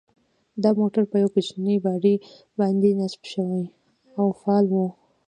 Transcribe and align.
دا 0.63 0.69
موټر 0.79 1.03
په 1.11 1.15
یوې 1.21 1.31
کوچنۍ 1.35 1.77
باډۍ 1.85 2.15
باندې 2.59 2.89
نصب 2.99 3.21
شوی 3.31 3.63
او 4.19 4.25
فعال 4.39 4.65
و. 4.71 4.75